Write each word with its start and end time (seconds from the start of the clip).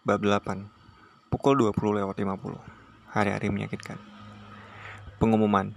Bab 0.00 0.24
8 0.24 1.28
Pukul 1.28 1.60
20 1.60 2.00
lewat 2.00 2.16
50 2.16 2.56
Hari-hari 3.12 3.52
menyakitkan. 3.52 4.00
Pengumuman. 5.20 5.76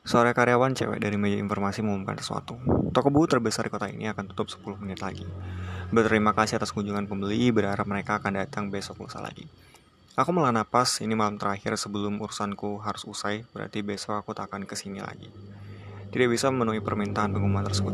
Sore 0.00 0.32
karyawan 0.32 0.72
cewek 0.72 0.96
dari 0.96 1.20
meja 1.20 1.36
informasi 1.36 1.84
mengumumkan 1.84 2.16
sesuatu. 2.16 2.56
Toko 2.96 3.12
buku 3.12 3.36
terbesar 3.36 3.68
di 3.68 3.72
kota 3.76 3.92
ini 3.92 4.08
akan 4.08 4.32
tutup 4.32 4.48
10 4.48 4.80
menit 4.80 5.04
lagi. 5.04 5.28
Berterima 5.92 6.32
kasih 6.32 6.56
atas 6.56 6.72
kunjungan 6.72 7.04
pembeli. 7.04 7.52
Berharap 7.52 7.84
mereka 7.84 8.16
akan 8.16 8.40
datang 8.40 8.72
besok 8.72 9.04
lusa 9.04 9.20
lagi. 9.20 9.44
Aku 10.16 10.32
melah 10.32 10.56
napas, 10.56 11.04
ini 11.04 11.12
malam 11.12 11.36
terakhir 11.36 11.76
sebelum 11.76 12.16
urusanku 12.16 12.80
harus 12.80 13.04
usai. 13.04 13.44
Berarti 13.52 13.84
besok 13.84 14.24
aku 14.24 14.32
tak 14.32 14.48
akan 14.48 14.64
ke 14.64 14.72
sini 14.72 15.04
lagi. 15.04 15.28
Tidak 16.08 16.32
bisa 16.32 16.48
memenuhi 16.48 16.80
permintaan 16.80 17.36
pengumuman 17.36 17.68
tersebut 17.68 17.92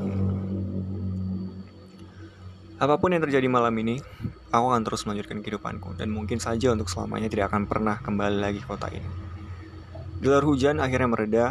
Apa 2.76 3.00
pun 3.00 3.08
yang 3.08 3.24
terjadi 3.24 3.48
malam 3.48 3.72
ini, 3.80 4.04
aku 4.52 4.64
akan 4.68 4.84
terus 4.84 5.08
melanjutkan 5.08 5.40
kehidupanku 5.40 5.96
dan 5.96 6.12
mungkin 6.12 6.36
saja 6.36 6.76
untuk 6.76 6.92
selamanya 6.92 7.32
tidak 7.32 7.48
akan 7.48 7.64
pernah 7.64 7.96
kembali 8.04 8.36
lagi 8.36 8.60
ke 8.60 8.68
kota 8.68 8.92
ini. 8.92 9.08
Gelar 10.20 10.44
hujan 10.44 10.84
akhirnya 10.84 11.08
mereda, 11.08 11.46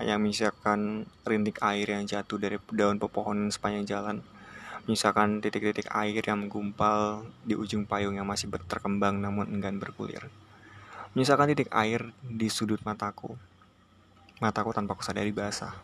hanya 0.00 0.16
menyisakan 0.16 1.04
rintik 1.28 1.60
air 1.60 1.92
yang 1.92 2.08
jatuh 2.08 2.40
dari 2.40 2.56
daun 2.72 2.96
pepohonan 2.96 3.52
sepanjang 3.52 3.84
jalan, 3.84 4.16
menyisakan 4.88 5.44
titik-titik 5.44 5.92
air 5.92 6.24
yang 6.24 6.48
menggumpal 6.48 7.28
di 7.44 7.52
ujung 7.52 7.84
payung 7.84 8.16
yang 8.16 8.24
masih 8.24 8.48
terkembang 8.48 9.20
namun 9.20 9.52
enggan 9.52 9.76
bergulir. 9.76 10.32
Menyisakan 11.12 11.52
titik 11.52 11.68
air 11.76 12.08
di 12.24 12.48
sudut 12.48 12.80
mataku. 12.88 13.36
Mataku 14.40 14.72
tanpa 14.72 14.96
kusadari 14.96 15.28
basah. 15.28 15.76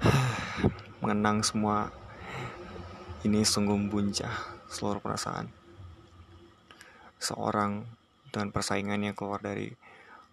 Mengenang 1.04 1.44
semua 1.44 1.92
ini 3.26 3.42
sungguh 3.42 3.74
membuncah 3.74 4.30
seluruh 4.70 5.02
perasaan. 5.02 5.50
Seorang 7.18 7.82
dengan 8.30 8.54
persaingannya 8.54 9.18
keluar 9.18 9.42
dari 9.42 9.66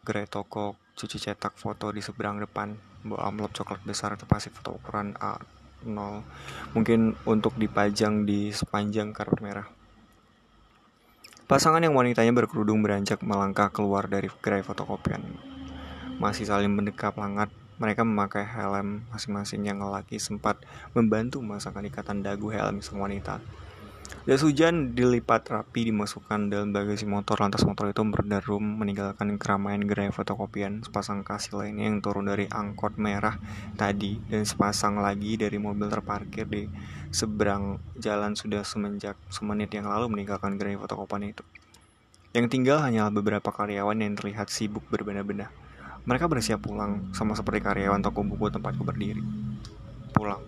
gerai 0.05 0.29
toko, 0.29 0.77
cuci 0.93 1.17
cetak 1.17 1.57
foto 1.57 1.89
di 1.89 2.05
seberang 2.05 2.37
depan, 2.37 2.77
bawa 3.01 3.33
amplop 3.33 3.57
coklat 3.57 3.81
besar 3.81 4.13
terpasang 4.13 4.53
foto 4.53 4.77
ukuran 4.77 5.17
A0, 5.17 5.97
mungkin 6.77 7.17
untuk 7.25 7.57
dipajang 7.57 8.29
di 8.29 8.53
sepanjang 8.53 9.09
karpet 9.09 9.41
merah. 9.41 9.67
Pasangan 11.49 11.81
yang 11.81 11.97
wanitanya 11.97 12.31
berkerudung 12.31 12.85
beranjak 12.85 13.25
melangkah 13.25 13.73
keluar 13.73 14.05
dari 14.05 14.29
gerai 14.39 14.61
fotokopian. 14.61 15.21
Masih 16.21 16.45
saling 16.45 16.71
mendekap 16.71 17.17
hangat 17.17 17.49
mereka 17.83 18.07
memakai 18.07 18.47
helm 18.47 19.03
masing-masing 19.11 19.67
yang 19.67 19.83
lelaki 19.83 20.15
sempat 20.15 20.55
membantu 20.95 21.43
memasangkan 21.43 21.91
ikatan 21.91 22.23
dagu 22.23 22.47
helm 22.47 22.79
sang 22.79 23.03
wanita. 23.03 23.43
Jas 24.23 24.39
hujan 24.39 24.95
dilipat 24.95 25.43
rapi 25.51 25.91
dimasukkan 25.91 26.47
dalam 26.47 26.71
bagasi 26.71 27.03
motor 27.03 27.43
lantas 27.43 27.67
motor 27.67 27.91
itu 27.91 28.07
berderum 28.07 28.79
meninggalkan 28.79 29.35
keramaian 29.35 29.83
gerai 29.83 30.15
fotokopian 30.15 30.79
sepasang 30.79 31.27
kasih 31.27 31.59
lainnya 31.59 31.91
yang 31.91 31.99
turun 31.99 32.31
dari 32.31 32.47
angkot 32.47 32.95
merah 32.95 33.35
tadi 33.75 34.23
dan 34.31 34.47
sepasang 34.47 35.03
lagi 35.03 35.35
dari 35.35 35.59
mobil 35.59 35.91
terparkir 35.91 36.47
di 36.47 36.71
seberang 37.11 37.83
jalan 37.99 38.31
sudah 38.31 38.63
semenjak 38.63 39.19
semenit 39.27 39.75
yang 39.75 39.91
lalu 39.91 40.07
meninggalkan 40.07 40.55
gerai 40.55 40.79
fotokopian 40.79 41.35
itu. 41.35 41.43
Yang 42.31 42.47
tinggal 42.49 42.79
hanyalah 42.79 43.11
beberapa 43.11 43.51
karyawan 43.51 43.99
yang 43.99 44.15
terlihat 44.15 44.47
sibuk 44.47 44.87
berbenah-benah. 44.87 45.62
Mereka 46.03 46.27
bersiap 46.27 46.59
pulang, 46.59 47.15
sama 47.15 47.31
seperti 47.31 47.63
karyawan 47.63 48.03
toko 48.03 48.27
buku 48.27 48.51
tempatku 48.51 48.83
berdiri. 48.83 49.23
Pulang. 50.11 50.43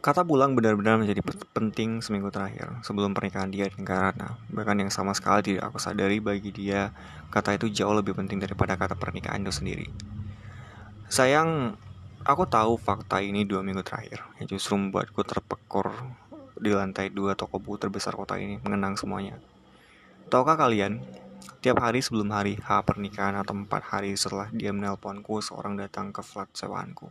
Kata 0.00 0.24
pulang 0.24 0.56
benar-benar 0.56 0.96
menjadi 0.96 1.20
penting 1.52 2.00
seminggu 2.00 2.32
terakhir 2.32 2.80
sebelum 2.84 3.12
pernikahan 3.12 3.52
dia 3.52 3.68
dengan 3.68 3.84
Karana. 3.84 4.36
Bahkan 4.48 4.84
yang 4.84 4.92
sama 4.92 5.12
sekali 5.12 5.44
tidak 5.56 5.72
aku 5.72 5.76
sadari 5.80 6.20
bagi 6.20 6.52
dia, 6.52 6.92
kata 7.28 7.56
itu 7.56 7.68
jauh 7.68 7.92
lebih 7.92 8.16
penting 8.16 8.40
daripada 8.40 8.80
kata 8.80 8.96
pernikahan 8.96 9.44
itu 9.44 9.52
sendiri. 9.52 9.88
Sayang, 11.12 11.76
Aku 12.20 12.44
tahu 12.44 12.76
fakta 12.76 13.24
ini 13.24 13.48
dua 13.48 13.64
minggu 13.64 13.80
terakhir 13.80 14.20
yang 14.36 14.44
justru 14.44 14.76
membuatku 14.76 15.24
terpekor 15.24 15.96
di 16.52 16.68
lantai 16.68 17.08
dua 17.08 17.32
toko 17.32 17.56
buku 17.56 17.80
terbesar 17.80 18.12
kota 18.12 18.36
ini 18.36 18.60
mengenang 18.60 18.92
semuanya. 19.00 19.40
Tahukah 20.28 20.60
kalian, 20.60 21.00
tiap 21.64 21.80
hari 21.80 22.04
sebelum 22.04 22.28
hari 22.28 22.60
H 22.60 22.84
pernikahan 22.84 23.40
atau 23.40 23.56
empat 23.56 23.88
hari 23.88 24.12
setelah 24.20 24.52
dia 24.52 24.68
menelponku, 24.68 25.40
seorang 25.40 25.80
datang 25.80 26.12
ke 26.12 26.20
flat 26.20 26.52
sewaanku. 26.52 27.08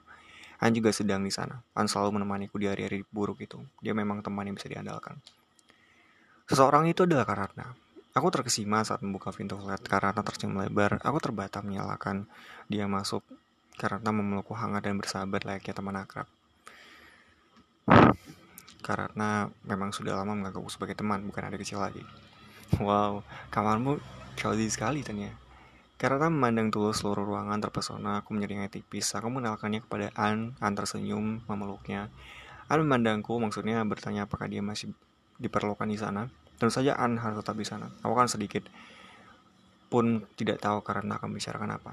An 0.62 0.78
juga 0.78 0.94
sedang 0.94 1.26
di 1.26 1.34
sana. 1.34 1.58
An 1.74 1.90
selalu 1.90 2.22
menemaniku 2.22 2.62
di 2.62 2.70
hari-hari 2.70 3.02
buruk 3.10 3.42
itu. 3.42 3.58
Dia 3.82 3.98
memang 3.98 4.22
teman 4.22 4.46
yang 4.46 4.62
bisa 4.62 4.70
diandalkan. 4.70 5.18
Seseorang 6.46 6.86
itu 6.86 7.10
adalah 7.10 7.26
Karatna. 7.26 7.74
Aku 8.14 8.30
terkesima 8.30 8.86
saat 8.86 9.02
membuka 9.02 9.34
pintu 9.34 9.58
flat 9.58 9.82
Karatna 9.82 10.22
tersenyum 10.22 10.62
lebar. 10.62 11.02
Aku 11.02 11.18
terbata 11.18 11.66
menyalakan 11.66 12.30
dia 12.70 12.86
masuk 12.86 13.26
karena 13.80 14.12
memelukku 14.12 14.52
hangat 14.52 14.84
dan 14.84 15.00
bersahabat 15.00 15.48
layaknya 15.48 15.72
teman 15.72 15.96
akrab. 15.96 16.28
Karena 18.84 19.48
memang 19.64 19.96
sudah 19.96 20.20
lama 20.20 20.36
menganggapku 20.36 20.68
sebagai 20.68 21.00
teman, 21.00 21.24
bukan 21.24 21.48
ada 21.48 21.56
kecil 21.56 21.80
lagi. 21.80 22.04
Wow, 22.84 23.24
kamarmu 23.48 24.04
cozy 24.36 24.68
sekali 24.68 25.00
tanya. 25.00 25.32
Karena 26.00 26.32
memandang 26.32 26.72
tulus 26.72 27.04
seluruh 27.04 27.28
ruangan 27.28 27.60
terpesona, 27.60 28.24
aku 28.24 28.32
menyeringai 28.32 28.72
tipis. 28.72 29.12
Aku 29.16 29.28
mengenalkannya 29.28 29.84
kepada 29.84 30.12
An, 30.16 30.56
An 30.64 30.74
tersenyum, 30.76 31.44
memeluknya. 31.44 32.08
An 32.72 32.84
memandangku, 32.84 33.36
maksudnya 33.36 33.84
bertanya 33.84 34.24
apakah 34.24 34.48
dia 34.48 34.64
masih 34.64 34.96
diperlukan 35.40 35.88
di 35.88 36.00
sana. 36.00 36.32
Tentu 36.56 36.72
saja 36.72 36.96
An 36.96 37.20
harus 37.20 37.44
tetap 37.44 37.56
di 37.60 37.68
sana. 37.68 37.92
Aku 38.00 38.16
kan 38.16 38.32
sedikit 38.32 38.64
pun 39.92 40.24
tidak 40.40 40.64
tahu 40.64 40.80
karena 40.86 41.20
akan 41.20 41.36
bicarakan 41.36 41.76
apa. 41.76 41.92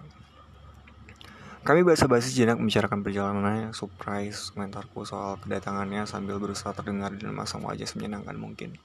Kami 1.67 1.83
basa-basi 1.83 2.31
jenak 2.31 2.63
membicarakan 2.63 3.03
perjalanannya, 3.03 3.75
surprise 3.75 4.55
komentarku 4.55 5.03
soal 5.03 5.35
kedatangannya 5.43 6.07
sambil 6.07 6.39
berusaha 6.39 6.71
terdengar 6.71 7.11
dan 7.19 7.35
masang 7.35 7.67
wajah 7.67 7.91
semenyenangkan 7.91 8.39
mungkin. 8.39 8.79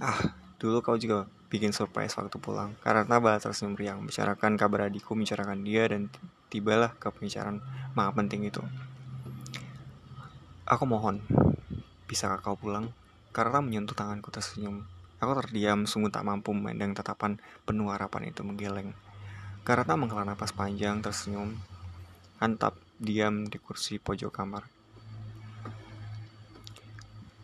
Ah, 0.00 0.16
dulu 0.56 0.80
kau 0.80 0.96
juga 0.96 1.28
bikin 1.52 1.76
surprise 1.76 2.16
waktu 2.16 2.40
pulang. 2.40 2.72
Karena 2.80 3.20
balas 3.20 3.44
tersenyum 3.44 3.76
riang, 3.76 4.00
bicarakan 4.08 4.56
kabar 4.56 4.88
adikku, 4.88 5.12
bicarakan 5.12 5.60
dia, 5.60 5.92
dan 5.92 6.08
tibalah 6.48 6.96
ke 6.96 7.12
pembicaraan 7.12 7.60
maha 7.92 8.16
penting 8.16 8.48
itu. 8.48 8.64
Aku 10.64 10.88
mohon, 10.88 11.20
bisakah 12.08 12.40
kau 12.40 12.56
pulang? 12.56 12.96
Karena 13.36 13.60
menyentuh 13.60 13.92
tanganku 13.92 14.32
tersenyum. 14.32 14.88
Aku 15.20 15.36
terdiam, 15.36 15.84
sungguh 15.84 16.08
tak 16.08 16.24
mampu 16.24 16.56
memandang 16.56 16.96
tatapan 16.96 17.36
penuh 17.68 17.92
harapan 17.92 18.32
itu 18.32 18.40
menggeleng. 18.40 18.96
Karena 19.68 20.00
menghela 20.00 20.24
napas 20.24 20.56
panjang, 20.56 21.04
tersenyum, 21.04 21.60
Antap 22.40 22.72
diam 22.96 23.44
di 23.44 23.60
kursi 23.60 24.00
pojok 24.00 24.32
kamar. 24.32 24.64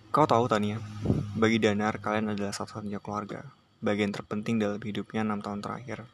Kau 0.09 0.25
tahu 0.25 0.49
Tania, 0.49 0.81
bagi 1.37 1.61
Danar 1.61 2.01
kalian 2.01 2.33
adalah 2.33 2.57
satu-satunya 2.57 3.05
keluarga, 3.05 3.45
bagian 3.85 4.09
terpenting 4.09 4.57
dalam 4.57 4.81
hidupnya 4.81 5.21
enam 5.21 5.45
tahun 5.45 5.61
terakhir. 5.61 6.09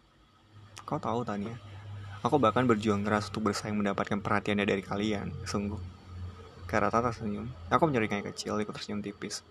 Kau 0.82 0.98
tahu 0.98 1.22
Tania, 1.22 1.54
aku 2.26 2.42
bahkan 2.42 2.66
berjuang 2.66 3.06
keras 3.06 3.30
untuk 3.30 3.54
bersaing 3.54 3.78
mendapatkan 3.78 4.18
perhatiannya 4.18 4.66
dari 4.66 4.82
kalian, 4.82 5.30
sungguh. 5.46 5.78
Karata 6.66 7.06
tersenyum, 7.06 7.54
aku 7.70 7.86
menyeringai 7.86 8.26
kecil, 8.34 8.58
ikut 8.58 8.74
tersenyum 8.74 8.98
tipis. 8.98 9.46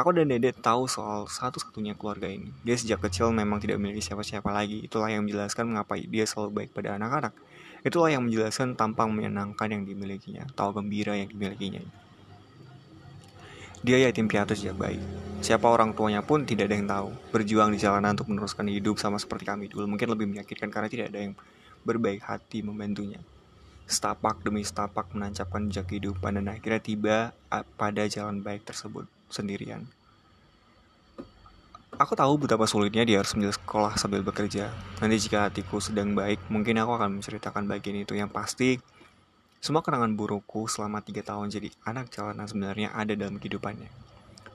Aku 0.00 0.16
dan 0.16 0.32
Dede 0.32 0.56
tahu 0.56 0.88
soal 0.88 1.28
satu-satunya 1.28 1.92
keluarga 1.92 2.24
ini. 2.24 2.48
Dia 2.64 2.80
sejak 2.80 3.04
kecil 3.04 3.28
memang 3.36 3.60
tidak 3.60 3.76
memiliki 3.76 4.00
siapa-siapa 4.00 4.48
lagi. 4.48 4.80
Itulah 4.80 5.12
yang 5.12 5.28
menjelaskan 5.28 5.76
mengapa 5.76 6.00
dia 6.00 6.24
selalu 6.24 6.64
baik 6.64 6.70
pada 6.72 6.96
anak-anak. 6.96 7.36
Itulah 7.82 8.14
yang 8.14 8.30
menjelaskan 8.30 8.78
tampang 8.78 9.10
menyenangkan 9.10 9.66
yang 9.66 9.82
dimilikinya, 9.82 10.46
tahu 10.54 10.78
gembira 10.78 11.18
yang 11.18 11.26
dimilikinya. 11.26 11.82
Dia 13.82 13.98
yatim 14.06 14.30
piatu 14.30 14.54
sejak 14.54 14.78
bayi. 14.78 15.02
Siapa 15.42 15.66
orang 15.66 15.90
tuanya 15.90 16.22
pun 16.22 16.46
tidak 16.46 16.70
ada 16.70 16.76
yang 16.78 16.86
tahu. 16.86 17.08
Berjuang 17.34 17.74
di 17.74 17.82
jalanan 17.82 18.14
untuk 18.14 18.30
meneruskan 18.30 18.70
hidup 18.70 19.02
sama 19.02 19.18
seperti 19.18 19.42
kami 19.42 19.66
dulu 19.66 19.90
mungkin 19.90 20.06
lebih 20.14 20.30
menyakitkan 20.30 20.70
karena 20.70 20.86
tidak 20.86 21.10
ada 21.10 21.18
yang 21.26 21.34
berbaik 21.82 22.22
hati 22.22 22.62
membantunya. 22.62 23.18
Setapak 23.90 24.38
demi 24.46 24.62
setapak 24.62 25.10
menancapkan 25.10 25.66
jejak 25.66 25.90
kehidupan 25.90 26.38
dan 26.38 26.54
akhirnya 26.54 26.78
tiba 26.78 27.16
pada 27.74 28.06
jalan 28.06 28.38
baik 28.38 28.62
tersebut 28.62 29.10
sendirian. 29.26 29.82
Aku 32.02 32.18
tahu 32.18 32.34
betapa 32.34 32.66
sulitnya 32.66 33.06
dia 33.06 33.22
harus 33.22 33.30
menjalani 33.38 33.54
sekolah 33.62 33.94
sambil 33.94 34.26
bekerja. 34.26 34.74
Nanti 34.98 35.22
jika 35.22 35.46
hatiku 35.46 35.78
sedang 35.78 36.18
baik, 36.18 36.42
mungkin 36.50 36.74
aku 36.82 36.98
akan 36.98 37.22
menceritakan 37.22 37.70
bagian 37.70 38.02
itu 38.02 38.18
yang 38.18 38.26
pasti. 38.26 38.82
Semua 39.62 39.86
kenangan 39.86 40.10
burukku 40.18 40.66
selama 40.66 40.98
tiga 40.98 41.22
tahun 41.22 41.54
jadi 41.54 41.70
anak 41.86 42.10
jalanan 42.10 42.50
sebenarnya 42.50 42.90
ada 42.90 43.14
dalam 43.14 43.38
kehidupannya. 43.38 43.86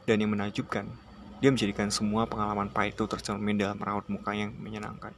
Dan 0.04 0.28
yang 0.28 0.36
menakjubkan, 0.36 0.92
dia 1.40 1.48
menjadikan 1.48 1.88
semua 1.88 2.28
pengalaman 2.28 2.68
pahit 2.68 3.00
itu 3.00 3.08
tercermin 3.08 3.56
dalam 3.56 3.80
raut 3.80 4.04
muka 4.12 4.36
yang 4.36 4.52
menyenangkan. 4.52 5.16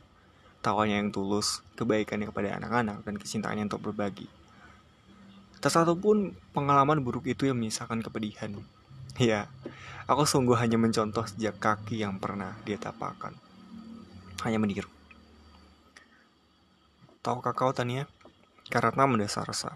tawanya 0.62 1.02
yang 1.02 1.10
tulus, 1.10 1.66
kebaikannya 1.82 2.30
kepada 2.30 2.62
anak-anak, 2.62 3.02
dan 3.10 3.16
kecintaannya 3.18 3.74
untuk 3.74 3.90
berbagi. 3.90 4.30
Tak 5.64 5.72
satu 5.72 5.98
pun 5.98 6.38
pengalaman 6.54 7.02
buruk 7.02 7.26
itu 7.26 7.50
yang 7.50 7.58
menyisakan 7.58 8.06
kepedihan. 8.06 8.54
Ya, 9.20 9.52
aku 10.08 10.24
sungguh 10.24 10.56
hanya 10.56 10.80
mencontoh 10.80 11.28
sejak 11.28 11.60
kaki 11.60 12.00
yang 12.00 12.24
pernah 12.24 12.56
dia 12.64 12.80
tapakkan. 12.80 13.36
Hanya 14.48 14.64
meniru. 14.64 14.88
Tahukah 17.20 17.52
kau 17.52 17.76
Tania? 17.76 18.08
Karena 18.72 19.04
mendasar 19.04 19.44
rasa. 19.44 19.76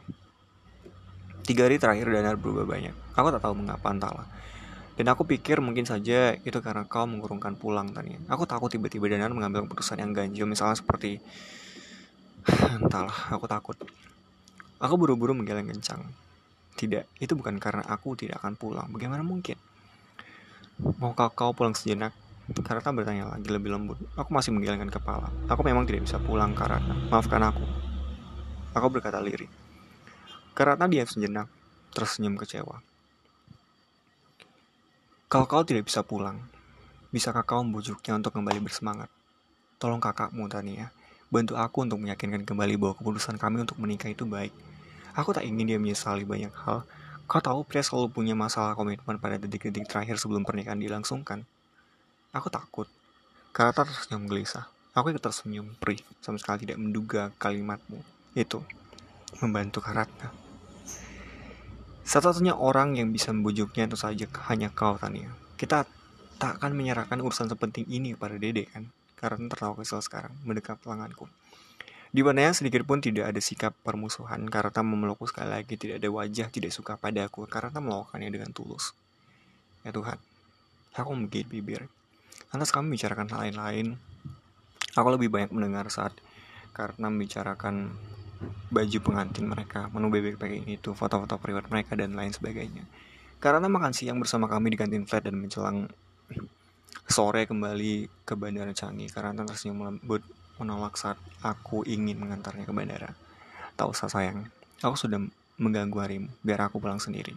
Tiga 1.43 1.67
hari 1.67 1.75
terakhir 1.75 2.07
Danar 2.07 2.39
berubah 2.39 2.63
banyak. 2.63 2.95
Aku 3.19 3.27
tak 3.35 3.43
tahu 3.43 3.51
mengapa 3.59 3.91
entahlah. 3.91 4.23
Dan 4.95 5.11
aku 5.11 5.27
pikir 5.27 5.59
mungkin 5.59 5.83
saja 5.83 6.39
itu 6.39 6.63
karena 6.63 6.87
kau 6.87 7.03
mengurungkan 7.03 7.59
pulang 7.59 7.91
Tania. 7.91 8.23
Aku 8.31 8.47
takut 8.47 8.71
tiba-tiba 8.71 9.11
Danar 9.11 9.35
mengambil 9.35 9.67
keputusan 9.67 9.99
yang 9.99 10.15
ganjil. 10.15 10.47
Misalnya 10.47 10.79
seperti... 10.79 11.19
entahlah, 12.79 13.27
aku 13.27 13.43
takut. 13.51 13.75
Aku 14.79 14.95
buru-buru 14.95 15.35
menggeleng 15.35 15.67
kencang. 15.67 16.22
Tidak, 16.83 17.15
itu 17.23 17.31
bukan 17.39 17.63
karena 17.63 17.79
aku 17.87 18.19
tidak 18.19 18.43
akan 18.43 18.59
pulang. 18.59 18.91
Bagaimana 18.91 19.23
mungkin? 19.23 19.55
Maukah 20.99 21.31
kau 21.31 21.55
pulang 21.55 21.71
sejenak? 21.71 22.11
Karena 22.59 22.91
bertanya 22.91 23.23
lagi 23.31 23.47
lebih 23.47 23.71
lembut. 23.71 23.95
Aku 24.19 24.35
masih 24.35 24.51
menggelengkan 24.51 24.91
kepala. 24.91 25.31
Aku 25.47 25.63
memang 25.63 25.87
tidak 25.87 26.03
bisa 26.03 26.19
pulang 26.19 26.51
karena 26.51 26.83
maafkan 27.07 27.39
aku. 27.39 27.63
Aku 28.75 28.91
berkata 28.91 29.23
lirih. 29.23 29.47
Karena 30.51 30.83
dia 30.91 31.07
sejenak, 31.07 31.47
tersenyum 31.95 32.35
kecewa. 32.35 32.83
Kalau 35.31 35.47
kau 35.47 35.63
tidak 35.63 35.87
bisa 35.87 36.03
pulang, 36.03 36.43
bisakah 37.15 37.47
kau 37.47 37.63
membujuknya 37.63 38.19
untuk 38.19 38.35
kembali 38.35 38.59
bersemangat? 38.59 39.07
Tolong 39.79 40.03
kakakmu, 40.03 40.51
Tania. 40.51 40.91
Bantu 41.31 41.55
aku 41.55 41.87
untuk 41.87 42.03
meyakinkan 42.03 42.43
kembali 42.43 42.75
bahwa 42.75 42.93
keputusan 42.99 43.39
kami 43.39 43.63
untuk 43.63 43.79
menikah 43.79 44.11
itu 44.11 44.27
baik. 44.27 44.51
Aku 45.13 45.29
tak 45.29 45.45
ingin 45.45 45.69
dia 45.69 45.79
menyesali 45.79 46.25
banyak 46.25 46.53
hal. 46.65 46.85
Kau 47.29 47.39
tahu 47.39 47.61
pria 47.63 47.85
selalu 47.85 48.09
punya 48.09 48.33
masalah 48.33 48.73
komitmen 48.73 49.21
pada 49.21 49.37
detik-detik 49.37 49.85
terakhir 49.85 50.17
sebelum 50.17 50.41
pernikahan 50.41 50.81
dilangsungkan. 50.81 51.45
Aku 52.33 52.49
takut. 52.49 52.89
Karata 53.53 53.85
tersenyum 53.85 54.25
gelisah. 54.25 54.65
Aku 54.93 55.09
ikut 55.09 55.21
tersenyum 55.21 55.73
perih, 55.77 56.01
sama 56.21 56.37
sekali 56.37 56.69
tidak 56.69 56.77
menduga 56.77 57.33
kalimatmu. 57.41 57.97
Itu, 58.37 58.61
membantu 59.41 59.81
Karatna. 59.81 60.29
Satu-satunya 62.05 62.53
orang 62.53 62.97
yang 62.97 63.09
bisa 63.09 63.33
membujuknya 63.33 63.89
itu 63.89 63.97
saja 63.97 64.25
hanya 64.49 64.69
kau, 64.69 64.97
Tania. 65.01 65.33
Kita 65.57 65.85
tak 66.37 66.61
akan 66.61 66.77
menyerahkan 66.77 67.21
urusan 67.21 67.49
sepenting 67.49 67.89
ini 67.89 68.13
kepada 68.13 68.37
Dede, 68.37 68.69
kan? 68.69 68.89
Karena 69.17 69.49
tertawa 69.49 69.73
kesel 69.77 70.01
sekarang, 70.01 70.33
mendekat 70.45 70.77
lenganku. 70.85 71.25
Di 72.13 72.21
mananya 72.21 72.53
sedikit 72.53 72.85
pun 72.85 73.01
tidak 73.01 73.33
ada 73.33 73.41
sikap 73.41 73.73
permusuhan, 73.81 74.45
karena 74.45 74.85
memelukku 74.85 75.25
sekali 75.25 75.49
lagi 75.49 75.73
tidak 75.81 75.97
ada 75.97 76.13
wajah 76.13 76.47
tidak 76.53 76.69
suka 76.69 76.93
padaku, 76.93 77.49
karena 77.49 77.73
melakukannya 77.73 78.29
dengan 78.29 78.53
tulus. 78.53 78.93
Ya 79.81 79.89
Tuhan, 79.89 80.21
aku 80.93 81.09
menggigit 81.09 81.49
bibir. 81.49 81.89
Lantas 82.53 82.69
kami 82.69 82.93
bicarakan 82.93 83.33
hal 83.33 83.49
lain-lain. 83.49 83.97
Aku 84.93 85.09
lebih 85.09 85.33
banyak 85.33 85.49
mendengar 85.49 85.89
saat 85.89 86.13
karena 86.77 87.09
membicarakan 87.09 87.97
baju 88.69 88.97
pengantin 89.01 89.49
mereka, 89.49 89.89
menu 89.89 90.13
bebek 90.13 90.37
packing 90.37 90.69
itu, 90.69 90.93
foto-foto 90.93 91.41
pribadi 91.41 91.65
mereka 91.73 91.97
dan 91.97 92.13
lain 92.13 92.29
sebagainya. 92.29 92.85
Karena 93.41 93.65
makan 93.65 93.89
siang 93.89 94.21
bersama 94.21 94.45
kami 94.45 94.69
di 94.69 94.77
kantin 94.77 95.09
flat 95.09 95.25
dan 95.25 95.33
menjelang 95.33 95.89
sore 97.09 97.49
kembali 97.49 98.23
ke 98.23 98.33
Bandara 98.37 98.71
Canggih 98.71 99.09
karena 99.09 99.43
tersenyum 99.43 99.81
lembut 99.81 100.23
menolak 100.61 100.97
saat 100.99 101.17
aku 101.41 101.81
ingin 101.87 102.19
mengantarnya 102.19 102.67
ke 102.67 102.73
bandara. 102.73 103.11
Tak 103.73 103.89
usah 103.89 104.09
sayang, 104.09 104.49
aku 104.85 104.95
sudah 104.97 105.19
mengganggu 105.57 105.97
harimu, 105.97 106.29
biar 106.45 106.69
aku 106.69 106.77
pulang 106.77 107.01
sendiri. 107.01 107.33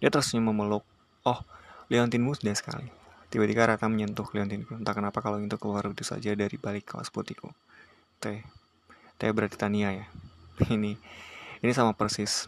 Dia 0.00 0.12
tersenyum 0.12 0.52
memeluk, 0.52 0.84
oh, 1.24 1.40
Leontinmu 1.88 2.36
sudah 2.36 2.52
sekali. 2.52 2.88
Tiba-tiba 3.32 3.66
Rata 3.66 3.88
menyentuh 3.90 4.26
Leontinku. 4.30 4.78
Entah 4.78 4.94
kenapa 4.94 5.18
kalau 5.18 5.42
itu 5.42 5.58
keluar 5.58 5.86
itu 5.90 6.06
saja 6.06 6.34
dari 6.36 6.56
balik 6.58 6.86
kaos 6.86 7.10
putihku. 7.10 7.50
Teh. 8.22 8.44
Teh 9.18 9.30
berarti 9.32 9.58
Tania 9.58 9.90
ya. 9.92 10.06
Ini 10.72 10.96
ini 11.64 11.72
sama 11.72 11.96
persis. 11.96 12.46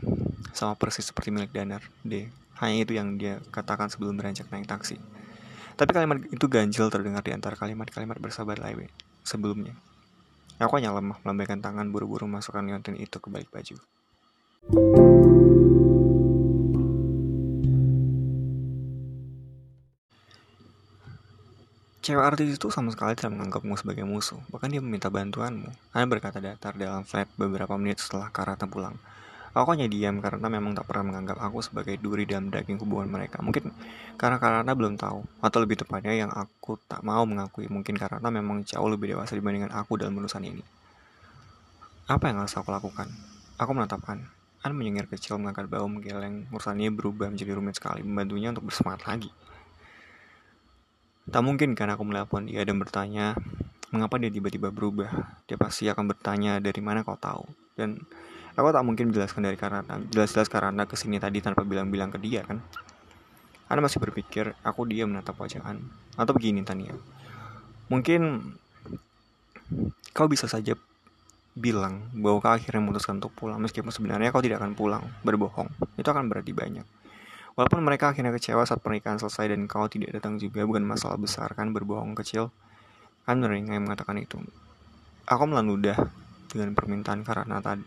Sama 0.52 0.76
persis 0.76 1.08
seperti 1.08 1.32
milik 1.32 1.50
Danar. 1.50 1.82
D. 2.04 2.28
Hanya 2.60 2.76
itu 2.84 2.92
yang 2.94 3.16
dia 3.16 3.40
katakan 3.50 3.88
sebelum 3.88 4.14
beranjak 4.14 4.46
naik 4.52 4.68
taksi. 4.68 5.00
Tapi 5.78 5.90
kalimat 5.94 6.22
itu 6.28 6.46
ganjil 6.46 6.90
terdengar 6.92 7.24
di 7.24 7.32
antara 7.32 7.54
kalimat-kalimat 7.56 8.18
bersabar 8.20 8.58
lain 8.58 8.90
sebelumnya. 9.28 9.76
Aku 10.56 10.80
hanya 10.80 10.96
lemah 10.96 11.20
melambaikan 11.20 11.60
tangan 11.60 11.92
buru-buru 11.92 12.24
masukkan 12.24 12.64
Leontin 12.64 12.96
itu 12.96 13.20
ke 13.20 13.28
balik 13.28 13.52
baju. 13.52 13.76
Cewek 22.08 22.24
artis 22.24 22.56
itu 22.56 22.72
sama 22.72 22.88
sekali 22.88 23.12
tidak 23.12 23.36
menganggapmu 23.36 23.76
sebagai 23.76 24.08
musuh, 24.08 24.40
bahkan 24.48 24.72
dia 24.72 24.80
meminta 24.80 25.12
bantuanmu. 25.12 25.68
Anda 25.92 26.08
berkata 26.08 26.40
datar 26.40 26.72
dalam 26.72 27.04
flat 27.04 27.28
beberapa 27.36 27.76
menit 27.76 28.00
setelah 28.00 28.32
Karata 28.32 28.64
pulang. 28.64 28.96
Aku 29.58 29.74
hanya 29.74 29.90
diam 29.90 30.22
karena 30.22 30.46
memang 30.46 30.70
tak 30.70 30.86
pernah 30.86 31.10
menganggap 31.10 31.42
aku 31.42 31.58
sebagai 31.66 31.98
duri 31.98 32.22
dalam 32.30 32.46
daging 32.46 32.78
hubungan 32.78 33.10
mereka. 33.10 33.42
Mungkin 33.42 33.74
karena 34.14 34.38
Karata 34.38 34.70
belum 34.70 34.94
tahu, 34.94 35.26
atau 35.42 35.58
lebih 35.58 35.82
tepatnya 35.82 36.14
yang 36.14 36.30
aku 36.30 36.78
tak 36.86 37.02
mau 37.02 37.26
mengakui. 37.26 37.66
Mungkin 37.66 37.98
karena 37.98 38.30
memang 38.30 38.62
jauh 38.62 38.86
lebih 38.86 39.18
dewasa 39.18 39.34
dibandingkan 39.34 39.74
aku 39.74 39.98
dalam 39.98 40.14
urusan 40.14 40.46
ini. 40.46 40.62
Apa 42.06 42.30
yang 42.30 42.38
harus 42.38 42.54
aku 42.54 42.70
lakukan? 42.70 43.10
Aku 43.58 43.74
menatap 43.74 44.06
An. 44.06 44.30
An 44.62 44.72
menyengir 44.78 45.10
kecil 45.10 45.42
mengangkat 45.42 45.66
bau 45.66 45.90
menggeleng. 45.90 46.46
Urusannya 46.54 46.94
berubah 46.94 47.26
menjadi 47.26 47.58
rumit 47.58 47.82
sekali, 47.82 48.06
membantunya 48.06 48.54
untuk 48.54 48.70
bersemangat 48.70 49.10
lagi. 49.10 49.30
Tak 51.28 51.42
mungkin 51.42 51.74
kan 51.74 51.90
aku 51.90 52.06
melepon 52.06 52.46
dia 52.46 52.62
dan 52.62 52.78
bertanya, 52.78 53.34
mengapa 53.90 54.22
dia 54.22 54.30
tiba-tiba 54.30 54.70
berubah? 54.70 55.10
Dia 55.50 55.58
pasti 55.58 55.90
akan 55.90 56.14
bertanya 56.14 56.62
dari 56.62 56.78
mana 56.78 57.02
kau 57.02 57.18
tahu. 57.18 57.42
Dan 57.74 57.98
aku 58.58 58.74
tak 58.74 58.82
mungkin 58.82 59.14
menjelaskan 59.14 59.46
dari 59.46 59.54
karena 59.54 59.86
jelas-jelas 60.10 60.50
karena 60.50 60.82
ke 60.82 60.98
sini 60.98 61.22
tadi 61.22 61.38
tanpa 61.38 61.62
bilang-bilang 61.62 62.10
ke 62.10 62.18
dia 62.18 62.42
kan. 62.42 62.58
Anda 63.70 63.86
masih 63.86 64.02
berpikir 64.02 64.58
aku 64.66 64.88
dia 64.90 65.06
menatap 65.06 65.38
wajah 65.38 65.62
An. 65.62 65.86
Atau 66.18 66.34
begini 66.34 66.66
Tania. 66.66 66.98
Mungkin 67.86 68.42
kau 70.10 70.26
bisa 70.26 70.50
saja 70.50 70.74
bilang 71.54 72.10
bahwa 72.18 72.42
kau 72.42 72.50
akhirnya 72.50 72.82
memutuskan 72.82 73.22
untuk 73.22 73.30
pulang 73.38 73.62
meskipun 73.62 73.94
sebenarnya 73.94 74.34
kau 74.34 74.42
tidak 74.42 74.62
akan 74.62 74.78
pulang 74.78 75.02
berbohong 75.26 75.66
itu 75.98 76.06
akan 76.06 76.30
berarti 76.30 76.54
banyak 76.54 76.86
Walaupun 77.58 77.82
mereka 77.82 78.14
akhirnya 78.14 78.30
kecewa 78.30 78.62
saat 78.62 78.78
pernikahan 78.78 79.18
selesai 79.18 79.50
dan 79.50 79.66
kau 79.66 79.90
tidak 79.90 80.14
datang 80.14 80.38
juga, 80.38 80.62
bukan 80.62 80.86
masalah 80.86 81.18
besar 81.18 81.50
kan 81.58 81.74
berbohong 81.74 82.14
kecil. 82.14 82.54
Kan 83.26 83.42
yang 83.42 83.82
mengatakan 83.82 84.14
itu. 84.22 84.38
Aku 85.26 85.42
melanudah 85.42 85.98
dengan 86.46 86.78
permintaan 86.78 87.26
karena 87.26 87.58
tadi. 87.58 87.82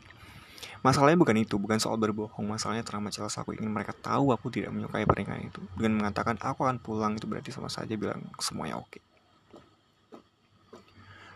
Masalahnya 0.82 1.14
bukan 1.22 1.38
itu, 1.38 1.62
bukan 1.62 1.78
soal 1.78 2.02
berbohong. 2.02 2.42
Masalahnya 2.42 2.82
terlalu 2.82 3.14
jelas 3.14 3.38
aku 3.38 3.54
ingin 3.54 3.70
mereka 3.70 3.94
tahu 3.94 4.34
aku 4.34 4.50
tidak 4.50 4.74
menyukai 4.74 5.06
pernikahan 5.06 5.46
itu. 5.46 5.62
Dengan 5.78 6.02
mengatakan 6.02 6.42
aku 6.42 6.66
akan 6.66 6.82
pulang 6.82 7.14
itu 7.14 7.30
berarti 7.30 7.54
sama 7.54 7.70
saja 7.70 7.94
bilang 7.94 8.26
semuanya 8.42 8.82
oke. 8.82 8.98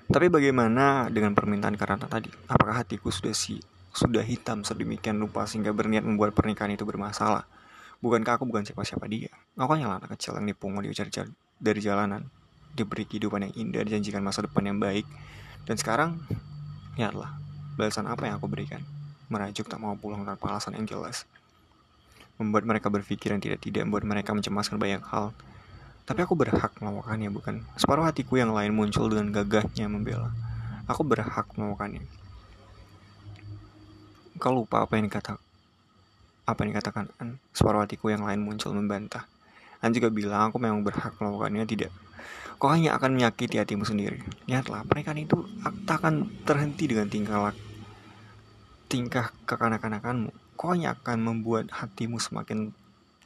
Tapi 0.09 0.27
bagaimana 0.33 1.13
dengan 1.13 1.37
permintaan 1.37 1.77
karena 1.77 2.01
tadi? 2.09 2.29
Apakah 2.49 2.81
hatiku 2.81 3.13
sudah 3.13 3.33
si 3.37 3.61
sudah 3.93 4.25
hitam 4.25 4.65
sedemikian 4.65 5.21
rupa 5.21 5.45
sehingga 5.45 5.69
berniat 5.73 6.01
membuat 6.01 6.33
pernikahan 6.33 6.73
itu 6.73 6.81
bermasalah? 6.81 7.45
Bukankah 8.01 8.41
aku 8.41 8.49
bukan 8.49 8.65
siapa-siapa 8.65 9.05
dia? 9.05 9.29
Aku 9.57 9.69
hanya 9.77 9.93
anak 9.93 10.17
kecil 10.17 10.37
yang 10.37 10.49
dipungut 10.49 10.85
dicari 10.85 11.09
dari 11.61 11.79
jalanan. 11.85 12.25
Diberi 12.75 13.07
kehidupan 13.07 13.49
yang 13.49 13.53
indah, 13.55 13.81
dijanjikan 13.87 14.25
masa 14.25 14.43
depan 14.43 14.67
yang 14.67 14.77
baik. 14.81 15.07
Dan 15.63 15.79
sekarang, 15.79 16.21
lihatlah, 16.99 17.33
balasan 17.79 18.05
apa 18.05 18.27
yang 18.27 18.37
aku 18.37 18.51
berikan. 18.51 18.94
Merajuk 19.27 19.65
tak 19.65 19.81
mau 19.81 19.97
pulang 19.97 20.21
tanpa 20.23 20.53
alasan 20.53 20.77
yang 20.77 20.85
jelas. 20.85 21.25
Membuat 22.37 22.67
mereka 22.67 22.91
berpikir 22.91 23.31
yang 23.31 23.41
tidak-tidak, 23.41 23.87
membuat 23.87 24.05
mereka 24.05 24.35
mencemaskan 24.35 24.77
banyak 24.77 25.01
hal. 25.07 25.31
Tapi 26.05 26.19
aku 26.21 26.37
berhak 26.37 26.77
melakukannya, 26.77 27.33
bukan? 27.33 27.65
Separuh 27.79 28.05
hatiku 28.05 28.37
yang 28.37 28.53
lain 28.53 28.75
muncul 28.75 29.09
dengan 29.09 29.33
gagahnya 29.33 29.89
membela. 29.89 30.29
Aku 30.85 31.01
berhak 31.01 31.49
melakukannya. 31.57 32.05
Kau 34.37 34.53
lupa 34.53 34.83
apa 34.83 34.99
yang 34.99 35.07
dikatakan 35.09 35.41
apa 36.45 36.61
yang 36.61 36.77
dikatakan 36.77 37.09
An, 37.17 37.41
separuh 37.57 37.81
hatiku 37.81 38.13
yang 38.13 38.21
lain 38.21 38.37
muncul 38.37 38.69
membantah. 38.69 39.25
An 39.81 39.91
juga 39.97 40.13
bilang 40.13 40.53
aku 40.53 40.61
memang 40.61 40.85
berhak 40.85 41.17
melakukannya 41.17 41.65
tidak. 41.65 41.89
Kau 42.61 42.69
hanya 42.71 42.95
akan 42.95 43.17
menyakiti 43.17 43.57
hatimu 43.57 43.83
sendiri. 43.83 44.21
Lihatlah, 44.45 44.85
pernikahan 44.85 45.19
itu 45.19 45.41
tak 45.89 46.05
akan 46.05 46.29
terhenti 46.45 46.85
dengan 46.87 47.09
tingkah 47.09 47.51
tingkah 48.95 49.35
kekanak-kanakanmu. 49.43 50.31
Kau 50.55 50.71
hanya 50.71 50.95
akan 50.95 51.19
membuat 51.19 51.67
hatimu 51.67 52.15
semakin 52.15 52.71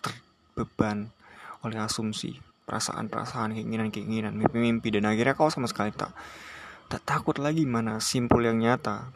terbeban 0.02 1.14
oleh 1.62 1.78
asumsi, 1.78 2.42
perasaan-perasaan, 2.66 3.54
keinginan-keinginan, 3.54 4.34
mimpi-mimpi, 4.34 4.98
dan 4.98 5.06
akhirnya 5.06 5.38
kau 5.38 5.54
sama 5.54 5.70
sekali 5.70 5.94
tak 5.94 6.10
Tak 6.90 7.06
takut 7.06 7.38
lagi 7.38 7.70
mana 7.70 8.02
simpul 8.02 8.42
yang 8.42 8.58
nyata. 8.58 9.14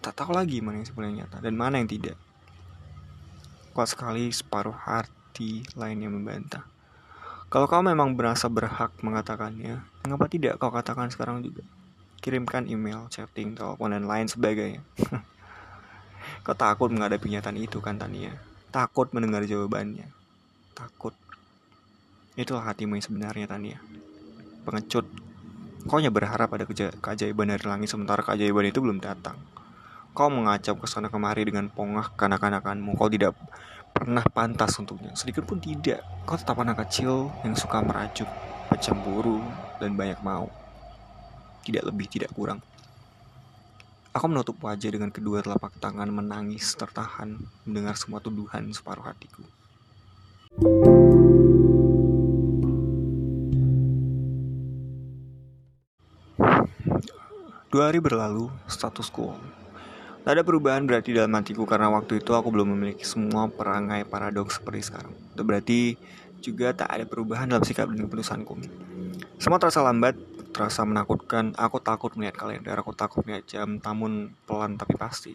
Tak 0.00 0.16
tahu 0.16 0.32
lagi 0.32 0.64
mana 0.64 0.80
yang 0.80 0.88
simpul 0.88 1.04
yang 1.04 1.20
nyata 1.20 1.44
dan 1.44 1.52
mana 1.52 1.76
yang 1.76 1.84
tidak. 1.84 2.16
Kuat 3.76 3.92
sekali 3.92 4.32
separuh 4.32 4.72
hati 4.72 5.60
lain 5.76 6.00
yang 6.00 6.16
membantah. 6.16 6.64
Kalau 7.52 7.68
kau 7.68 7.84
memang 7.84 8.16
merasa 8.16 8.48
berhak 8.48 8.96
mengatakannya, 9.04 9.84
mengapa 10.00 10.32
tidak 10.32 10.56
kau 10.56 10.72
katakan 10.72 11.12
sekarang 11.12 11.44
juga? 11.44 11.60
Kirimkan 12.24 12.72
email, 12.72 13.04
chatting, 13.12 13.52
telepon, 13.52 13.92
dan 13.92 14.08
lain 14.08 14.24
sebagainya. 14.24 14.80
kau 16.40 16.56
takut 16.56 16.88
menghadapi 16.88 17.28
kenyataan 17.30 17.58
itu 17.60 17.78
kan 17.84 18.00
Tania? 18.00 18.32
Takut 18.70 19.10
mendengar 19.10 19.44
jawabannya. 19.44 20.06
Takut. 20.72 21.12
Itulah 22.38 22.70
hatimu 22.70 22.96
yang 22.96 23.04
sebenarnya 23.04 23.46
Tania. 23.50 23.78
Pengecut. 24.64 25.04
Kau 25.88 25.96
hanya 25.98 26.12
berharap 26.12 26.52
ada 26.52 26.64
keajaiban 27.00 27.50
dari 27.50 27.64
langit 27.64 27.88
sementara 27.90 28.20
keajaiban 28.20 28.68
itu 28.68 28.78
belum 28.80 29.00
datang. 29.02 29.36
Kau 30.10 30.26
mengacap 30.26 30.76
ke 30.78 30.86
sana 30.90 31.06
kemari 31.06 31.46
dengan 31.46 31.70
pongah 31.70 32.12
kanak-kanakanmu. 32.14 32.98
Kau 32.98 33.10
tidak 33.10 33.36
pernah 33.90 34.22
pantas 34.22 34.78
untuknya. 34.78 35.14
Sedikit 35.18 35.46
pun 35.46 35.58
tidak. 35.58 36.02
Kau 36.24 36.38
tetap 36.38 36.58
anak 36.62 36.86
kecil 36.86 37.30
yang 37.42 37.54
suka 37.58 37.82
merajuk, 37.82 38.28
pencemburu, 38.70 39.42
dan 39.82 39.98
banyak 39.98 40.20
mau. 40.22 40.46
Tidak 41.66 41.82
lebih, 41.84 42.06
tidak 42.08 42.32
kurang. 42.32 42.62
Aku 44.10 44.26
menutup 44.26 44.58
wajah 44.66 44.90
dengan 44.90 45.14
kedua 45.14 45.38
telapak 45.38 45.78
tangan 45.78 46.10
menangis 46.10 46.74
tertahan 46.74 47.38
mendengar 47.62 47.94
semua 47.94 48.18
tuduhan 48.18 48.74
separuh 48.74 49.06
hatiku. 49.06 49.46
Dua 57.70 57.86
hari 57.86 58.02
berlalu, 58.02 58.50
status 58.66 59.06
quo. 59.14 59.38
Tak 60.26 60.34
ada 60.34 60.42
perubahan 60.42 60.82
berarti 60.90 61.14
dalam 61.14 61.30
hatiku 61.38 61.62
karena 61.62 61.86
waktu 61.94 62.18
itu 62.18 62.34
aku 62.34 62.50
belum 62.50 62.74
memiliki 62.74 63.06
semua 63.06 63.46
perangai 63.46 64.02
paradoks 64.02 64.58
seperti 64.58 64.90
sekarang. 64.90 65.14
Itu 65.38 65.46
berarti 65.46 65.94
juga 66.42 66.74
tak 66.74 66.90
ada 66.90 67.06
perubahan 67.06 67.46
dalam 67.46 67.62
sikap 67.62 67.86
dan 67.86 68.10
keputusanku. 68.10 68.58
Semua 69.38 69.62
terasa 69.62 69.86
lambat, 69.86 70.18
terasa 70.50 70.82
menakutkan. 70.84 71.54
Aku 71.56 71.78
takut 71.78 72.14
melihat 72.18 72.36
kalender, 72.38 72.74
aku 72.76 72.92
takut 72.92 73.22
melihat 73.24 73.46
jam, 73.46 73.78
namun 73.80 74.34
pelan 74.44 74.76
tapi 74.76 74.94
pasti. 74.98 75.34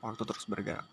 Waktu 0.00 0.22
terus 0.24 0.46
bergerak. 0.46 0.86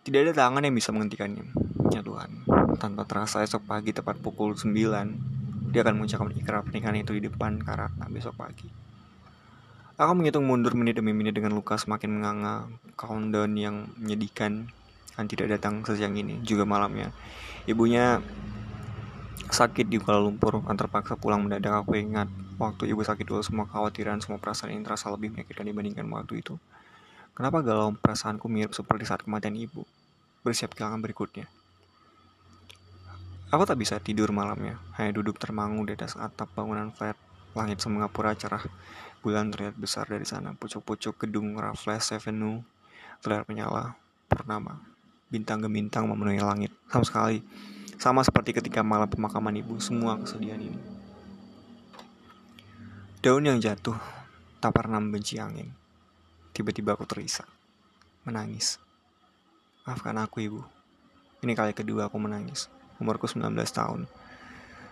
Tidak 0.00 0.20
ada 0.26 0.32
tangan 0.32 0.64
yang 0.64 0.72
bisa 0.72 0.90
menghentikannya. 0.90 1.44
Ya 1.92 2.00
Tuhan, 2.00 2.46
tanpa 2.80 3.04
terasa 3.04 3.44
esok 3.44 3.68
pagi 3.68 3.92
tepat 3.92 4.16
pukul 4.22 4.56
9, 4.56 5.70
dia 5.70 5.80
akan 5.86 5.94
mengucapkan 6.00 6.32
ikrar 6.34 6.62
pernikahan 6.66 6.98
itu 6.98 7.14
di 7.14 7.28
depan 7.28 7.60
Karatna 7.62 8.08
besok 8.10 8.34
pagi. 8.40 8.66
Aku 10.00 10.16
menghitung 10.16 10.48
mundur 10.48 10.72
menit 10.72 10.96
demi 10.96 11.12
menit 11.12 11.36
dengan 11.36 11.52
luka 11.52 11.76
semakin 11.76 12.08
menganga. 12.08 12.64
Countdown 12.96 13.52
yang 13.52 13.76
menyedihkan 14.00 14.72
kan 15.12 15.28
tidak 15.28 15.52
datang 15.52 15.84
sesiang 15.84 16.16
ini, 16.16 16.40
juga 16.40 16.64
malamnya. 16.64 17.12
Ibunya 17.68 18.24
sakit 19.48 19.88
di 19.88 19.96
Kuala 19.96 20.20
Lumpur, 20.20 20.60
antar 20.68 20.92
paksa 20.92 21.16
pulang 21.16 21.40
mendadak. 21.40 21.80
Aku 21.80 21.96
ingat 21.96 22.28
waktu 22.60 22.92
ibu 22.92 23.00
sakit 23.00 23.24
dulu 23.24 23.40
semua 23.40 23.64
khawatiran, 23.64 24.20
semua 24.20 24.36
perasaan 24.36 24.76
ini 24.76 24.84
terasa 24.84 25.08
lebih 25.08 25.32
menyakitkan 25.32 25.64
dibandingkan 25.64 26.04
waktu 26.12 26.44
itu. 26.44 26.60
Kenapa 27.32 27.64
galau 27.64 27.96
perasaanku 27.96 28.44
mirip 28.52 28.76
seperti 28.76 29.08
saat 29.08 29.24
kematian 29.24 29.56
ibu? 29.56 29.88
Bersiap 30.44 30.76
kehilangan 30.76 31.00
berikutnya. 31.00 31.48
Aku 33.50 33.64
tak 33.64 33.80
bisa 33.80 33.96
tidur 33.98 34.30
malamnya, 34.30 34.76
hanya 35.00 35.16
duduk 35.16 35.40
termangu 35.40 35.82
di 35.88 35.96
atas 35.96 36.20
atap 36.20 36.52
bangunan 36.52 36.92
flat. 36.92 37.16
Langit 37.50 37.82
semengapura 37.82 38.30
cerah, 38.38 38.62
Bulan 39.20 39.52
terlihat 39.52 39.76
besar 39.76 40.08
dari 40.08 40.24
sana. 40.24 40.56
Pucuk-pucuk 40.56 41.20
gedung 41.20 41.52
Raffles 41.60 42.08
Avenue 42.16 42.64
terlihat 43.20 43.44
menyala. 43.52 43.92
Purnama. 44.32 44.80
Bintang 45.28 45.60
gemintang 45.60 46.08
memenuhi 46.08 46.40
langit. 46.40 46.72
Sama 46.88 47.04
sekali. 47.04 47.44
Sama 48.00 48.24
seperti 48.24 48.56
ketika 48.56 48.80
malam 48.80 49.12
pemakaman 49.12 49.60
ibu. 49.60 49.76
Semua 49.76 50.16
kesedihan 50.16 50.56
ini. 50.56 50.80
Daun 53.20 53.44
yang 53.44 53.60
jatuh 53.60 54.00
tak 54.56 54.72
pernah 54.72 54.96
membenci 54.96 55.36
angin. 55.36 55.68
Tiba-tiba 56.56 56.96
aku 56.96 57.04
terisak. 57.04 57.44
Menangis. 58.24 58.80
Maafkan 59.84 60.16
aku 60.16 60.40
ibu. 60.40 60.64
Ini 61.44 61.52
kali 61.52 61.76
kedua 61.76 62.08
aku 62.08 62.16
menangis. 62.16 62.72
Umurku 62.96 63.28
19 63.28 63.52
tahun. 63.68 64.08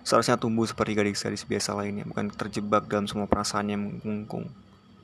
Seharusnya 0.05 0.37
tumbuh 0.37 0.69
seperti 0.69 0.93
gadis-gadis 0.93 1.49
biasa 1.49 1.77
lainnya, 1.81 2.05
bukan 2.05 2.29
terjebak 2.29 2.89
dalam 2.93 3.09
semua 3.09 3.25
perasaan 3.25 3.73
yang 3.73 3.89
mengungkung. 3.89 4.53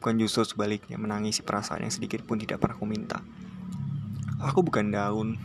Bukan 0.00 0.20
justru 0.20 0.44
sebaliknya, 0.44 1.00
menangisi 1.00 1.40
perasaan 1.40 1.88
yang 1.88 1.92
sedikit 1.92 2.20
pun 2.25 2.37
tidak 2.37 2.61
pernah 2.61 2.76
aku 2.76 2.84
minta. 2.84 3.25
Aku 4.44 4.61
bukan 4.61 4.92
daun, 4.92 5.40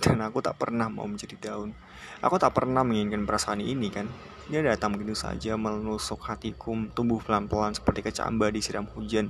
dan 0.04 0.24
aku 0.24 0.40
tak 0.40 0.56
pernah 0.56 0.88
mau 0.88 1.04
menjadi 1.04 1.36
daun. 1.36 1.76
Aku 2.24 2.40
tak 2.40 2.56
pernah 2.56 2.80
menginginkan 2.80 3.28
perasaan 3.28 3.60
ini 3.60 3.92
kan. 3.92 4.08
Dia 4.48 4.64
datang 4.64 4.96
begitu 4.96 5.12
saja 5.12 5.60
menusuk 5.60 6.24
hatiku, 6.24 6.72
tumbuh 6.96 7.20
pelan-pelan 7.20 7.76
seperti 7.76 8.08
kecamba 8.08 8.48
disiram 8.48 8.88
hujan. 8.96 9.28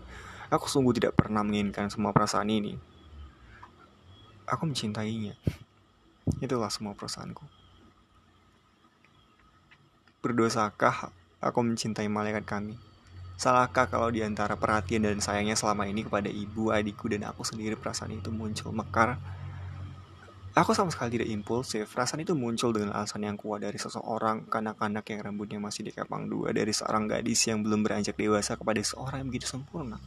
Aku 0.51 0.71
sungguh 0.71 0.95
tidak 0.95 1.19
pernah 1.19 1.43
menginginkan 1.43 1.91
semua 1.91 2.15
perasaan 2.15 2.47
ini. 2.51 2.79
Aku 4.47 4.67
mencintainya. 4.67 5.35
Itulah 6.45 6.71
semua 6.71 6.95
perasaanku. 6.95 7.43
Berdosakah 10.23 11.11
aku 11.43 11.59
mencintai 11.67 12.07
malaikat 12.07 12.47
kami? 12.47 12.79
Salahkah 13.41 13.89
kalau 13.89 14.13
di 14.13 14.21
antara 14.21 14.53
perhatian 14.53 15.01
dan 15.01 15.19
sayangnya 15.25 15.57
selama 15.57 15.89
ini 15.89 16.05
kepada 16.05 16.29
ibu, 16.29 16.77
adikku, 16.77 17.09
dan 17.09 17.25
aku 17.25 17.41
sendiri 17.41 17.73
perasaan 17.73 18.13
itu 18.13 18.29
muncul 18.29 18.69
mekar? 18.69 19.17
Aku 20.51 20.75
sama 20.75 20.91
sekali 20.91 21.15
tidak 21.15 21.31
impulsif. 21.31 21.87
Perasaan 21.87 22.27
itu 22.27 22.35
muncul 22.35 22.75
dengan 22.75 22.97
alasan 22.99 23.23
yang 23.23 23.39
kuat 23.39 23.63
dari 23.63 23.79
seseorang 23.79 24.51
kanak-kanak 24.51 25.07
yang 25.07 25.21
rambutnya 25.31 25.63
masih 25.63 25.87
dikepang 25.87 26.27
dua, 26.27 26.51
dari 26.51 26.75
seorang 26.75 27.07
gadis 27.07 27.47
yang 27.47 27.63
belum 27.63 27.87
beranjak 27.87 28.19
dewasa 28.19 28.59
kepada 28.59 28.83
seorang 28.83 29.23
yang 29.23 29.29
begitu 29.31 29.47
sempurna. 29.47 30.03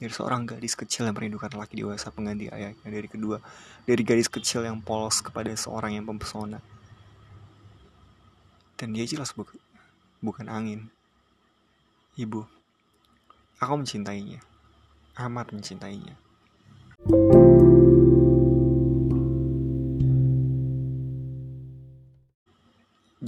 Dari 0.00 0.10
seorang 0.10 0.48
gadis 0.48 0.72
kecil 0.72 1.04
yang 1.04 1.14
merindukan 1.14 1.52
laki 1.52 1.84
dewasa 1.84 2.08
pengganti 2.08 2.48
ayahnya. 2.48 2.88
Dari 2.88 3.08
kedua, 3.12 3.38
dari 3.84 4.02
gadis 4.02 4.32
kecil 4.32 4.64
yang 4.64 4.80
polos 4.80 5.20
kepada 5.20 5.52
seorang 5.52 5.94
yang 6.00 6.08
mempesona 6.08 6.58
dan 8.82 8.90
dia 8.90 9.06
jelas 9.06 9.30
bu 9.30 9.46
bukan 10.18 10.50
angin. 10.50 10.90
Ibu, 12.18 12.42
aku 13.62 13.74
mencintainya, 13.78 14.42
amat 15.22 15.54
mencintainya. 15.54 16.18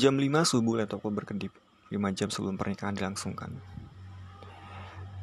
Jam 0.04 0.20
5 0.20 0.44
subuh 0.44 0.76
laptopku 0.76 1.08
berkedip, 1.08 1.48
5 1.88 1.96
jam 2.12 2.28
sebelum 2.28 2.60
pernikahan 2.60 2.92
dilangsungkan. 2.92 3.56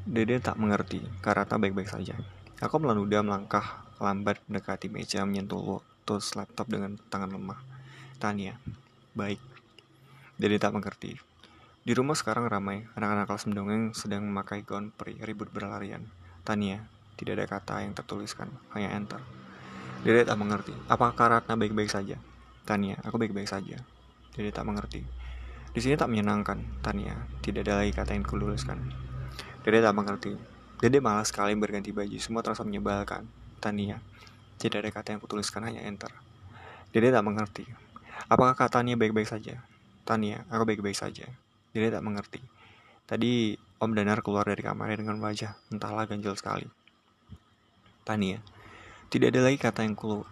Dede 0.09 0.41
tak 0.41 0.57
mengerti, 0.57 1.05
Karata 1.21 1.61
baik-baik 1.61 1.85
saja. 1.85 2.17
Aku 2.57 2.81
melanuda 2.81 3.21
melangkah 3.21 3.85
lambat 4.01 4.41
mendekati 4.49 4.89
meja 4.89 5.21
menyentuh 5.21 5.61
lotus 5.61 6.33
laptop 6.33 6.65
dengan 6.65 6.97
tangan 7.13 7.29
lemah. 7.29 7.61
Tanya, 8.17 8.57
baik, 9.13 9.37
jadi 10.41 10.57
tak 10.57 10.73
mengerti. 10.73 11.13
Di 11.85 11.93
rumah 11.93 12.17
sekarang 12.17 12.49
ramai, 12.49 12.81
anak-anak 12.97 13.29
kelas 13.29 13.45
mendongeng 13.53 13.93
sedang 13.93 14.25
memakai 14.25 14.65
gaun 14.65 14.89
peri 14.89 15.13
ribut 15.21 15.53
berlarian. 15.53 16.09
Tania, 16.41 16.89
tidak 17.21 17.37
ada 17.37 17.45
kata 17.45 17.85
yang 17.85 17.93
tertuliskan, 17.93 18.49
hanya 18.73 18.97
enter. 18.97 19.21
Dede 20.01 20.25
tak 20.25 20.41
mengerti. 20.41 20.73
Apakah 20.89 21.37
Ratna 21.37 21.53
baik-baik 21.53 21.93
saja? 21.93 22.17
Tania, 22.65 22.97
aku 23.05 23.21
baik-baik 23.21 23.45
saja. 23.45 23.77
Dede 24.31 24.51
tak 24.55 24.63
mengerti. 24.63 25.03
Di 25.71 25.79
sini 25.79 25.95
tak 25.95 26.11
menyenangkan, 26.11 26.83
Tania. 26.83 27.27
Tidak 27.43 27.63
ada 27.63 27.83
lagi 27.83 27.91
kata 27.95 28.15
yang 28.15 28.23
kutuliskan. 28.27 28.79
Dede 29.63 29.79
tak 29.83 29.95
mengerti. 29.95 30.35
Dede 30.81 30.97
malas 31.03 31.29
sekali 31.29 31.53
berganti 31.55 31.91
baju, 31.91 32.17
semua 32.17 32.41
terasa 32.43 32.63
menyebalkan. 32.63 33.27
Tania, 33.61 34.01
tidak 34.57 34.87
ada 34.87 34.89
kata 34.89 35.07
yang 35.13 35.21
kutuliskan, 35.21 35.61
hanya 35.67 35.85
enter. 35.85 36.09
Dede 36.89 37.13
tak 37.13 37.23
mengerti. 37.23 37.69
Apakah 38.25 38.57
katanya 38.57 38.97
baik-baik 38.97 39.29
saja? 39.29 39.61
Tania, 40.07 40.43
aku 40.49 40.65
baik-baik 40.65 40.97
saja. 40.97 41.29
Dia 41.71 41.87
tak 41.87 42.03
mengerti. 42.03 42.41
Tadi 43.07 43.55
Om 43.79 43.91
Danar 43.95 44.23
keluar 44.23 44.47
dari 44.47 44.59
kamarnya 44.63 45.03
dengan 45.03 45.19
wajah 45.19 45.55
entahlah 45.71 46.07
ganjil 46.07 46.35
sekali. 46.35 46.67
Tania, 48.03 48.43
tidak 49.11 49.35
ada 49.35 49.47
lagi 49.47 49.57
kata 49.59 49.83
yang 49.83 49.95
ku, 49.95 50.23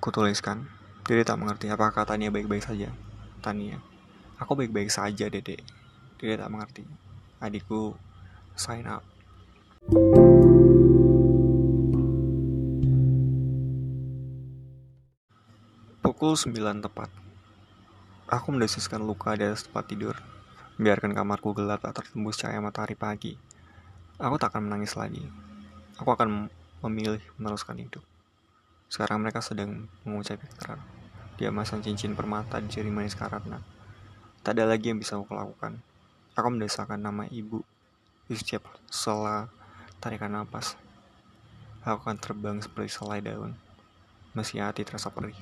kutuliskan. 0.00 0.68
Dede 1.04 1.24
tak 1.24 1.40
mengerti 1.40 1.72
apakah 1.72 2.04
Tania 2.04 2.28
baik-baik 2.28 2.64
saja. 2.64 2.92
Tania, 3.38 3.78
aku 4.42 4.58
baik-baik 4.58 4.90
saja, 4.90 5.30
Dede. 5.30 5.62
Dede 6.18 6.34
tak 6.34 6.50
mengerti. 6.50 6.82
Adikku, 7.38 7.94
sign 8.58 8.90
up. 8.90 9.06
Pukul 16.02 16.34
9 16.34 16.82
tepat. 16.82 17.06
Aku 18.26 18.50
mendesiskan 18.50 19.06
luka 19.06 19.38
di 19.38 19.46
atas 19.46 19.70
tempat 19.70 19.86
tidur, 19.86 20.18
biarkan 20.74 21.14
kamarku 21.14 21.54
gelap 21.54 21.86
tak 21.86 22.02
tertembus 22.02 22.42
cahaya 22.42 22.58
matahari 22.58 22.98
pagi. 22.98 23.38
Aku 24.18 24.34
tak 24.34 24.50
akan 24.50 24.66
menangis 24.66 24.98
lagi. 24.98 25.22
Aku 26.02 26.10
akan 26.10 26.50
memilih 26.82 27.22
meneruskan 27.38 27.78
hidup. 27.78 28.02
Sekarang 28.90 29.22
mereka 29.22 29.38
sedang 29.38 29.86
mengucap 30.02 30.42
ikrar. 30.42 30.97
Dia 31.38 31.54
masang 31.54 31.78
cincin 31.78 32.18
permata 32.18 32.58
di 32.58 32.66
jari 32.66 32.90
manis 32.90 33.14
Karatna. 33.14 33.62
Tak 34.42 34.58
ada 34.58 34.66
lagi 34.66 34.90
yang 34.90 34.98
bisa 34.98 35.14
aku 35.14 35.38
lakukan. 35.38 35.78
Aku 36.34 36.50
mendesakan 36.50 36.98
nama 36.98 37.30
ibu 37.30 37.62
di 38.26 38.34
setiap 38.34 38.66
sela 38.90 39.46
tarikan 40.02 40.34
napas. 40.34 40.74
Aku 41.86 42.02
akan 42.02 42.18
terbang 42.18 42.58
seperti 42.58 42.90
selai 42.90 43.22
daun, 43.22 43.54
meski 44.34 44.58
hati 44.58 44.82
terasa 44.82 45.14
perih. 45.14 45.38